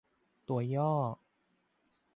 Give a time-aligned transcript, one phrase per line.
[0.47, 0.91] ตัวย่อ